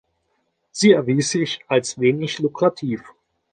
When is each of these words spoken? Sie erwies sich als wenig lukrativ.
Sie 0.71 0.93
erwies 0.93 1.29
sich 1.29 1.59
als 1.67 1.99
wenig 1.99 2.39
lukrativ. 2.39 3.03